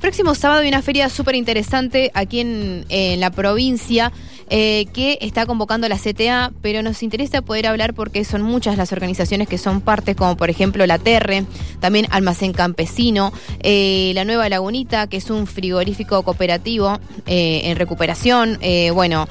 [0.00, 4.12] Próximo sábado hay una feria súper interesante aquí en, en la provincia
[4.50, 8.92] eh, que está convocando la CTA, pero nos interesa poder hablar porque son muchas las
[8.92, 11.44] organizaciones que son partes, como por ejemplo la Terre,
[11.80, 18.58] también Almacén Campesino, eh, la Nueva Lagunita, que es un frigorífico cooperativo eh, en recuperación.
[18.94, 19.28] Bueno,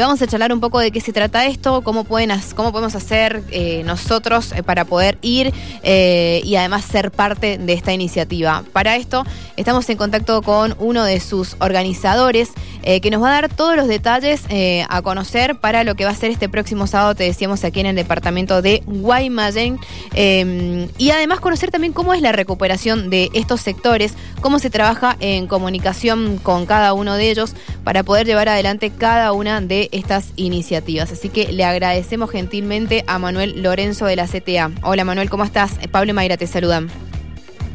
[0.00, 3.42] vamos a charlar un poco de qué se trata esto, cómo, pueden, cómo podemos hacer
[3.84, 5.52] nosotros para poder ir
[5.82, 8.64] y además ser parte de esta iniciativa.
[8.72, 9.24] Para esto
[9.56, 12.50] estamos en contacto con uno de sus organizadores
[12.88, 16.04] eh, que nos va a dar todos los detalles eh, a conocer para lo que
[16.04, 19.80] va a ser este próximo sábado, te decíamos, aquí en el departamento de Guaymallén.
[20.14, 25.16] Eh, y además conocer también cómo es la recuperación de estos sectores, cómo se trabaja
[25.18, 30.28] en comunicación con cada uno de ellos para poder llevar adelante cada una de estas
[30.36, 31.10] iniciativas.
[31.10, 34.70] Así que le agradecemos gentilmente a Manuel Lorenzo de la CTA.
[34.82, 35.72] Hola Manuel, ¿cómo estás?
[35.90, 36.88] Pablo Mayra te saludan.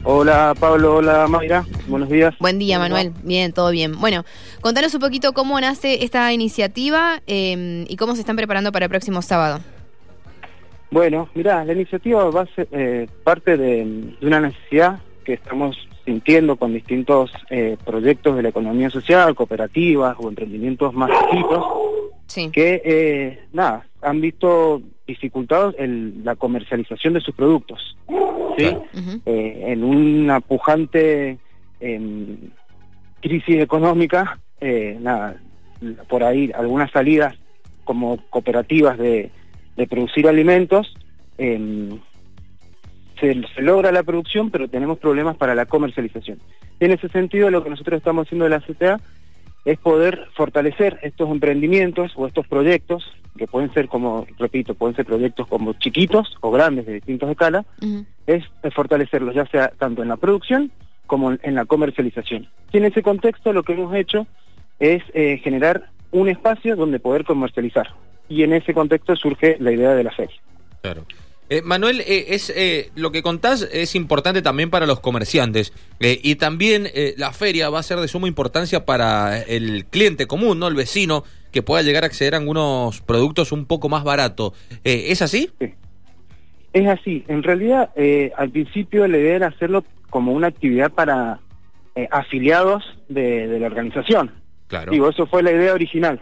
[0.04, 2.34] Hola Pablo, hola Mayra, buenos días.
[2.40, 2.80] Buen día.
[2.80, 3.14] Manuel.
[3.24, 4.00] Bien, todo bien.
[4.00, 4.26] Bueno,
[4.60, 8.90] contanos un poquito cómo nace esta iniciativa eh, y cómo se están preparando para el
[8.90, 9.60] próximo sábado.
[10.90, 13.86] Bueno, mirá, la iniciativa va a ser eh, parte de,
[14.20, 20.16] de una necesidad que estamos sintiendo con distintos eh, proyectos de la economía social, cooperativas
[20.20, 21.64] o emprendimientos más chiquitos,
[22.28, 22.50] Sí.
[22.50, 27.98] que, eh, nada, han visto dificultados en la comercialización de sus productos,
[28.58, 28.64] ¿sí?
[28.64, 28.84] Claro.
[29.26, 31.38] Eh, en una pujante
[31.82, 32.38] em,
[33.22, 35.36] crisis económica, eh, nada,
[36.08, 37.36] por ahí algunas salidas
[37.84, 39.30] como cooperativas de,
[39.76, 40.94] de producir alimentos,
[41.38, 42.00] em,
[43.22, 46.40] se, se logra la producción, pero tenemos problemas para la comercialización.
[46.82, 49.00] En ese sentido, lo que nosotros estamos haciendo de la CTA
[49.64, 55.06] es poder fortalecer estos emprendimientos o estos proyectos, que pueden ser como, repito, pueden ser
[55.06, 57.66] proyectos como chiquitos o grandes de distintas escalas,
[58.28, 60.72] es fortalecerlos, ya sea tanto en la producción
[61.08, 62.50] como en- en la comercialización.
[62.74, 64.26] Y en ese contexto lo que hemos hecho
[64.80, 67.94] es eh, generar un espacio donde poder comercializar.
[68.28, 70.36] Y en ese contexto surge la idea de la feria.
[70.82, 71.04] Claro.
[71.52, 76.18] Eh, Manuel, eh, es eh, lo que contás es importante también para los comerciantes eh,
[76.24, 80.60] y también eh, la feria va a ser de suma importancia para el cliente común,
[80.60, 84.54] no el vecino, que pueda llegar a acceder a algunos productos un poco más barato.
[84.86, 85.50] ¿Es así?
[86.72, 91.42] Es así, en realidad eh, al principio la idea era hacerlo como una actividad para
[91.96, 94.32] eh, afiliados de, de la organización.
[94.68, 94.94] Claro.
[94.94, 96.22] Digo, eso fue la idea original.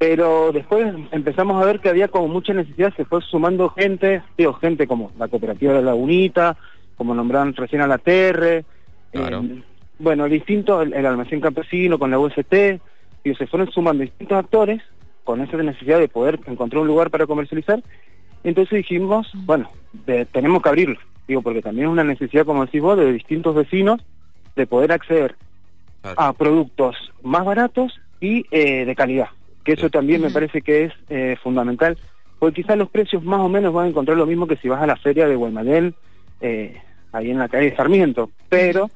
[0.00, 4.54] Pero después empezamos a ver que había como mucha necesidad, se fue sumando gente, digo,
[4.54, 6.56] gente como la cooperativa de la Lagunita,
[6.96, 8.64] como nombraron recién a la Terre,
[9.12, 9.42] Claro.
[9.44, 9.62] eh,
[9.98, 12.50] bueno, distintos, el, el almacén campesino con la UST,
[13.22, 14.80] digo, se fueron sumando distintos actores
[15.22, 17.82] con esa necesidad de poder encontrar un lugar para comercializar.
[18.42, 19.70] Entonces dijimos, bueno,
[20.06, 23.54] de- tenemos que abrirlo, digo, porque también es una necesidad, como decís vos, de distintos
[23.54, 24.00] vecinos
[24.56, 25.36] de poder acceder
[26.00, 26.16] Claro.
[26.18, 29.28] a productos más baratos y eh, de calidad.
[29.64, 31.98] Que eso también me parece que es eh, fundamental,
[32.38, 34.82] porque quizás los precios más o menos van a encontrar lo mismo que si vas
[34.82, 35.94] a la feria de Guaymallén,
[36.40, 36.80] eh,
[37.12, 38.90] ahí en la calle de Sarmiento, pero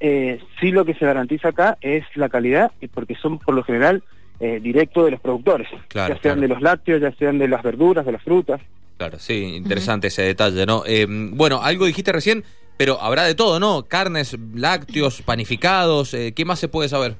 [0.00, 3.62] eh, sí lo que se garantiza acá es la calidad, y porque son por lo
[3.64, 4.02] general
[4.40, 6.40] eh, directo de los productores, Claro, ya sean claro.
[6.40, 8.60] de los lácteos, ya sean de las verduras, de las frutas.
[8.98, 10.82] Claro, sí, interesante ese detalle, ¿no?
[10.86, 12.44] Eh, bueno, algo dijiste recién,
[12.76, 13.84] pero habrá de todo, ¿no?
[13.84, 17.14] Carnes, lácteos, panificados, eh, ¿qué más se puede saber?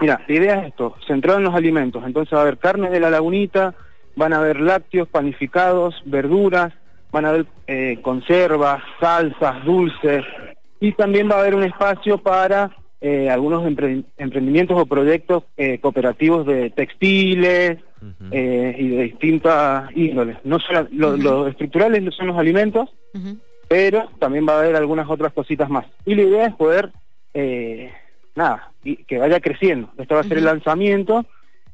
[0.00, 2.02] Mira, la idea es esto, centrado en los alimentos.
[2.06, 3.74] Entonces va a haber carne de la lagunita,
[4.16, 6.72] van a haber lácteos, panificados, verduras,
[7.10, 10.24] van a haber eh, conservas, salsas, dulces,
[10.80, 12.70] y también va a haber un espacio para
[13.00, 17.78] eh, algunos empre- emprendimientos o proyectos eh, cooperativos de textiles
[18.30, 20.36] eh, y de distintas índoles.
[20.44, 21.16] No solo, lo.
[21.16, 22.88] Los estructurales son los alimentos,
[23.68, 25.86] pero también va a haber algunas otras cositas más.
[26.06, 26.90] Y la idea es poder,
[27.34, 27.90] eh,
[28.34, 29.90] nada, y que vaya creciendo.
[29.98, 31.24] Esto va a ser el lanzamiento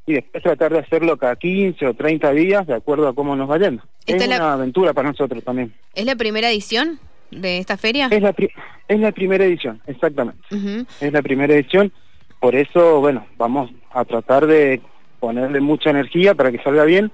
[0.06, 3.48] y después tratar de hacerlo cada 15 o 30 días de acuerdo a cómo nos
[3.48, 3.82] vayamos.
[4.06, 5.72] Esta Es la- una aventura para nosotros también.
[5.94, 6.98] ¿Es la primera edición
[7.30, 8.08] de esta feria?
[8.10, 8.50] Es la, pri-
[8.88, 10.42] es la primera edición, exactamente.
[11.00, 11.90] Es la primera edición,
[12.40, 14.80] por eso, bueno, vamos a tratar de
[15.20, 17.10] ponerle mucha energía para que salga bien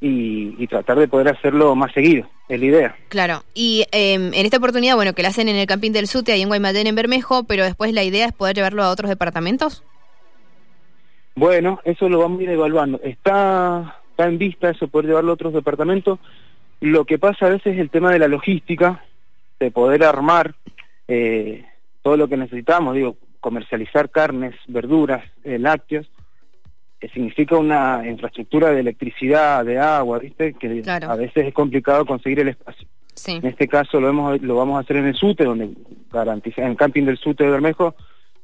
[0.00, 2.96] y, y tratar de poder hacerlo más seguido, es la idea.
[3.08, 6.32] Claro, y eh, en esta oportunidad, bueno, que la hacen en el Campín del Sute,
[6.32, 9.82] ahí en Guaymallén, en Bermejo, pero después la idea es poder llevarlo a otros departamentos.
[11.34, 13.00] Bueno, eso lo vamos a ir evaluando.
[13.02, 16.18] Está, está en vista eso, poder llevarlo a otros departamentos.
[16.80, 19.04] Lo que pasa a veces es el tema de la logística,
[19.60, 20.54] de poder armar
[21.08, 21.64] eh,
[22.02, 26.10] todo lo que necesitamos, digo, comercializar carnes, verduras, eh, lácteos,
[27.00, 30.54] que significa una infraestructura de electricidad, de agua, ¿viste?
[30.54, 31.10] Que Claro.
[31.10, 32.86] a veces es complicado conseguir el espacio.
[33.14, 33.32] Sí.
[33.32, 35.70] En este caso lo, hemos, lo vamos a hacer en el SUTE, donde
[36.12, 37.94] garantiza, en el camping del SUTE de Bermejo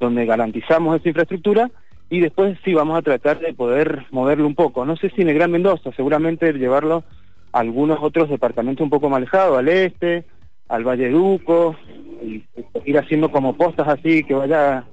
[0.01, 1.71] donde garantizamos esa infraestructura
[2.11, 4.85] y después sí vamos a tratar de poder moverlo un poco.
[4.85, 7.05] No sé si en el Gran Mendoza, seguramente llevarlo
[7.53, 10.25] a algunos otros departamentos un poco más alejados, al este,
[10.69, 11.77] al Valle Duco,
[12.23, 12.45] y
[12.85, 14.85] ir haciendo como postas así que vaya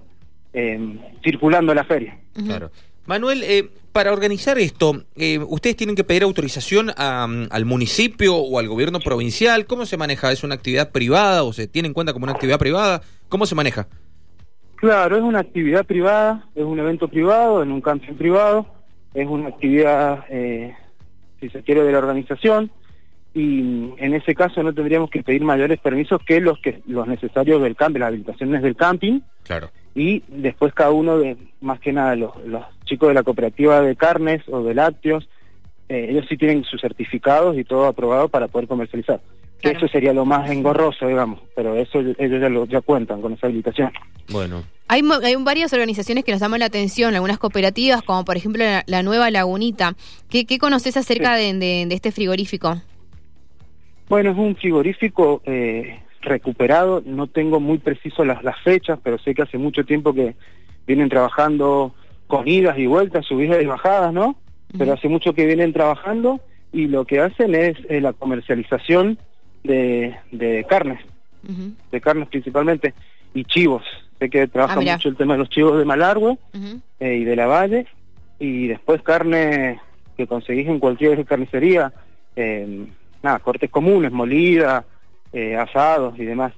[0.53, 2.17] eh, circulando la feria.
[2.45, 2.71] Claro.
[3.11, 8.57] Manuel, eh, para organizar esto, eh, ¿ustedes tienen que pedir autorización a, al municipio o
[8.57, 9.65] al gobierno provincial?
[9.65, 10.31] ¿Cómo se maneja?
[10.31, 13.01] ¿Es una actividad privada o se tiene en cuenta como una actividad privada?
[13.27, 13.89] ¿Cómo se maneja?
[14.77, 18.65] Claro, es una actividad privada, es un evento privado, en un camping privado,
[19.13, 20.73] es una actividad, eh,
[21.41, 22.71] si se quiere, de la organización
[23.33, 27.61] y en ese caso no tendríamos que pedir mayores permisos que los que los necesarios
[27.61, 29.21] del camping, las habilitaciones del camping.
[29.43, 29.69] Claro.
[29.95, 33.95] Y después cada uno de, más que nada, los, los chicos de la cooperativa de
[33.95, 35.29] carnes o de lácteos,
[35.87, 39.21] eh, ellos sí tienen sus certificados y todo aprobado para poder comercializar.
[39.61, 39.77] Claro.
[39.77, 43.47] Eso sería lo más engorroso, digamos, pero eso ellos ya, lo, ya cuentan con esa
[43.47, 43.91] habilitación.
[44.29, 44.63] Bueno.
[44.89, 48.83] Hay, hay varias organizaciones que nos llaman la atención, algunas cooperativas, como por ejemplo la,
[48.87, 49.95] la Nueva Lagunita.
[50.29, 52.81] ¿Qué, qué conoces acerca de, de- de este frigorífico?
[54.09, 59.33] Bueno, es un frigorífico eh, recuperado, no tengo muy preciso las, las fechas, pero sé
[59.33, 60.35] que hace mucho tiempo que
[60.85, 61.93] vienen trabajando
[62.31, 64.37] con idas y vueltas, subidas y bajadas, ¿no?
[64.77, 66.39] Pero hace mucho que vienen trabajando
[66.71, 69.17] y lo que hacen es eh, la comercialización
[69.65, 71.01] de, de carnes,
[71.91, 72.93] de carnes principalmente,
[73.33, 73.83] y chivos.
[74.17, 76.37] Sé que trabaja Ah, mucho el tema de los chivos de Malargüe
[77.01, 77.85] eh, y de la Valle,
[78.39, 79.81] y después carne
[80.15, 81.91] que conseguís en cualquier carnicería,
[82.37, 82.85] eh,
[83.21, 84.85] nada, cortes comunes, molida,
[85.33, 86.53] eh, asados y demás.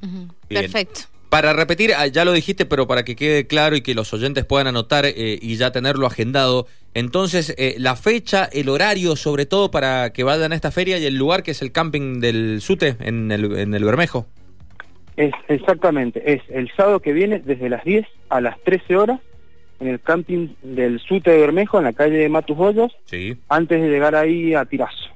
[0.00, 0.28] Bien.
[0.48, 1.02] Perfecto.
[1.32, 4.44] Para repetir, ah, ya lo dijiste, pero para que quede claro y que los oyentes
[4.44, 9.70] puedan anotar eh, y ya tenerlo agendado, entonces eh, la fecha, el horario, sobre todo
[9.70, 12.96] para que vayan a esta feria y el lugar que es el camping del Sute
[13.00, 14.26] en el, en el Bermejo.
[15.16, 19.18] Es exactamente, es el sábado que viene desde las 10 a las 13 horas
[19.80, 23.88] en el camping del Sute de Bermejo, en la calle Matus Hoyos, Sí, antes de
[23.88, 25.08] llegar ahí a Tirazo.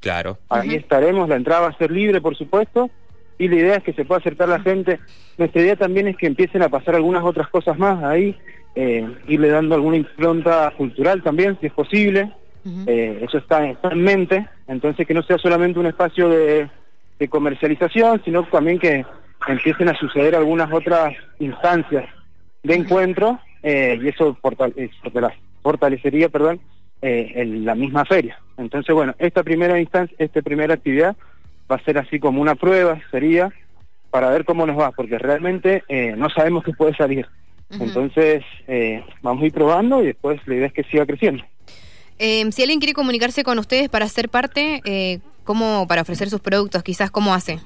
[0.00, 0.36] claro.
[0.50, 2.90] Ahí estaremos, la entrada va a ser libre, por supuesto,
[3.38, 5.00] y la idea es que se pueda acercar la gente.
[5.38, 8.36] Nuestra idea también es que empiecen a pasar algunas otras cosas más ahí,
[8.74, 12.32] eh, irle dando alguna impronta cultural también, si es posible.
[12.86, 16.68] Eh, eso está, está en mente, entonces que no sea solamente un espacio de,
[17.18, 19.04] de comercialización, sino también que
[19.46, 22.04] empiecen a suceder algunas otras instancias
[22.62, 24.90] de encuentro eh, y eso eh, fortale-
[25.62, 26.60] fortalecería perdón,
[27.02, 28.38] el- la misma feria.
[28.56, 31.16] Entonces, bueno, esta primera instancia, esta primera actividad
[31.70, 33.52] va a ser así como una prueba, sería
[34.10, 37.26] para ver cómo nos va, porque realmente eh, no sabemos qué puede salir.
[37.70, 41.42] Entonces, eh, vamos a ir probando y después la idea es que siga creciendo.
[42.18, 46.40] Eh, si alguien quiere comunicarse con ustedes para ser parte, eh, ¿cómo para ofrecer sus
[46.40, 46.84] productos?
[46.84, 47.58] Quizás, ¿cómo hace?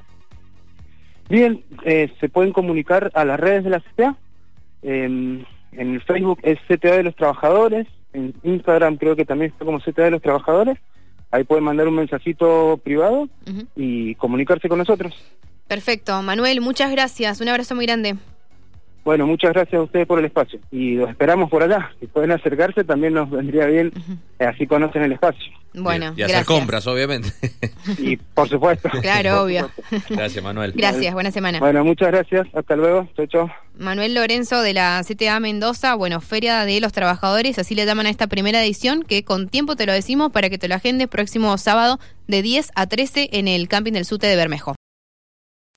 [1.28, 4.16] Bien, se pueden comunicar a las redes de la CTA.
[4.82, 7.86] eh, en el Facebook es CTA de los Trabajadores.
[8.12, 10.78] En Instagram creo que también está como CTA de los Trabajadores.
[11.30, 13.28] Ahí pueden mandar un mensajito privado
[13.76, 15.14] y comunicarse con nosotros.
[15.66, 16.22] Perfecto.
[16.22, 17.40] Manuel, muchas gracias.
[17.40, 18.16] Un abrazo muy grande.
[19.08, 21.90] Bueno, muchas gracias a ustedes por el espacio y los esperamos por allá.
[21.98, 23.90] Si pueden acercarse también nos vendría bien,
[24.38, 25.50] eh, así conocen el espacio.
[25.72, 26.44] Bueno, y hacer gracias.
[26.46, 27.30] compras, obviamente.
[27.96, 28.90] Y por supuesto.
[29.00, 29.70] Claro, Por obvio.
[29.74, 30.14] supuesto.
[30.14, 30.72] Gracias, Manuel.
[30.76, 31.58] Gracias, buena semana.
[31.58, 32.46] Bueno, muchas gracias.
[32.52, 33.08] Hasta luego.
[33.16, 33.50] Chao, chao.
[33.78, 38.10] Manuel Lorenzo de la CTA Mendoza, bueno, Feria de los Trabajadores, así le llaman a
[38.10, 41.56] esta primera edición, que con tiempo te lo decimos para que te lo agendes próximo
[41.56, 44.74] sábado de 10 a 13 en el camping del Sute de Bermejo.